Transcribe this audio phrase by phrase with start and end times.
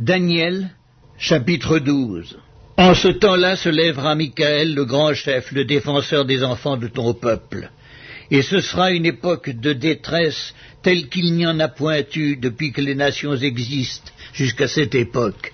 [0.00, 0.70] Daniel,
[1.18, 2.38] chapitre 12
[2.78, 7.12] En ce temps-là se lèvera Michael, le grand chef, le défenseur des enfants de ton
[7.12, 7.68] peuple.
[8.30, 12.72] Et ce sera une époque de détresse telle qu'il n'y en a point eu depuis
[12.72, 15.52] que les nations existent jusqu'à cette époque.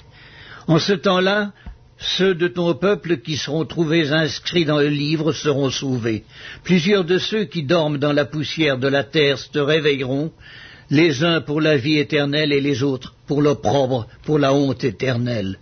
[0.68, 1.50] En ce temps-là,
[1.98, 6.22] ceux de ton peuple qui seront trouvés inscrits dans le livre seront sauvés.
[6.62, 10.30] Plusieurs de ceux qui dorment dans la poussière de la terre se réveilleront,
[10.90, 15.58] les uns pour la vie éternelle et les autres pour l'opprobre, pour la honte éternelle.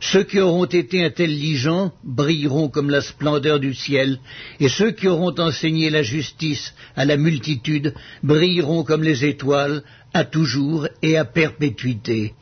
[0.00, 4.18] Ceux qui auront été intelligents brilleront comme la splendeur du ciel,
[4.58, 10.24] et ceux qui auront enseigné la justice à la multitude brilleront comme les étoiles, à
[10.24, 12.34] toujours et à perpétuité.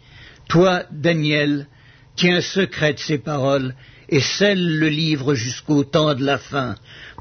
[0.49, 1.67] Toi, Daniel,
[2.17, 3.75] tiens secrète ces paroles,
[4.09, 6.77] et scelle le livre jusqu'au temps de la fin.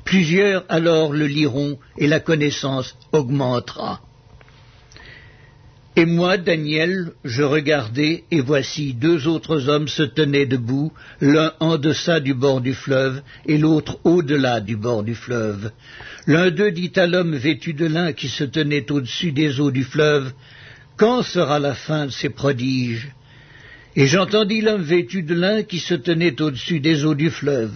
[0.05, 3.99] Plusieurs alors le liront, et la connaissance augmentera.
[5.99, 11.77] Et moi, Daniel, je regardais, et voici deux autres hommes se tenaient debout, l'un en
[11.77, 15.71] deçà du bord du fleuve, et l'autre au-delà du bord du fleuve.
[16.26, 19.84] L'un d'eux dit à l'homme vêtu de lin qui se tenait au-dessus des eaux du
[19.84, 20.32] fleuve,
[20.96, 23.09] Quand sera la fin de ces prodiges?
[23.98, 27.74] Et j'entendis l'homme vêtu de lin qui se tenait au-dessus des eaux du fleuve.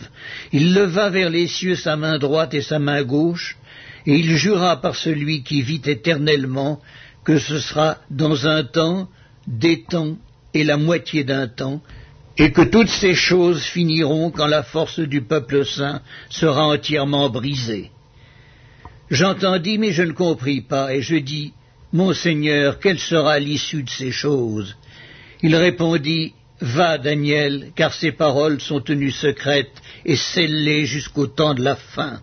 [0.54, 3.58] Il leva vers les cieux sa main droite et sa main gauche,
[4.06, 6.80] et il jura par celui qui vit éternellement
[7.24, 9.08] que ce sera dans un temps,
[9.48, 10.18] des temps
[10.54, 11.82] et la moitié d'un temps,
[12.38, 17.92] et que toutes ces choses finiront quand la force du peuple saint sera entièrement brisée.
[19.10, 21.54] J'entendis, mais je ne compris pas, et je dis,
[21.92, 24.76] Mon Seigneur, quelle sera l'issue de ces choses?
[25.44, 31.64] Il répondit, Va, Daniel, car ces paroles sont tenues secrètes et scellées jusqu'au temps de
[31.64, 32.22] la fin.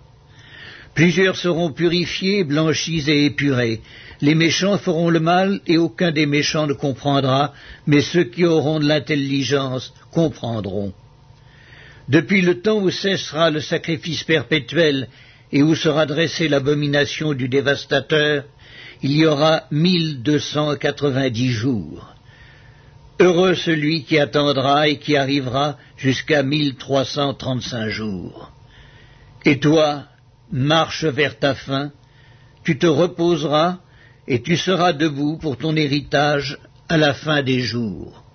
[0.95, 3.81] Plusieurs seront purifiés, blanchis et épurés.
[4.21, 7.55] Les méchants feront le mal et aucun des méchants ne comprendra,
[7.87, 10.93] mais ceux qui auront de l'intelligence comprendront.
[12.09, 15.09] Depuis le temps où cessera le sacrifice perpétuel
[15.53, 18.45] et où sera dressée l'abomination du dévastateur,
[19.03, 22.15] il y aura mille deux cent quatre-vingt-dix jours.
[23.21, 28.51] Heureux celui qui attendra et qui arrivera jusqu'à mille trois cent trente-cinq jours.
[29.47, 30.05] Et toi,
[30.53, 31.93] marche vers ta fin,
[32.65, 33.79] tu te reposeras,
[34.27, 38.30] et tu seras debout pour ton héritage à la fin des jours.